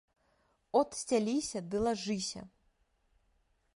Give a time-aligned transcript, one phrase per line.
[0.79, 2.41] От сцяліся ды лажыся.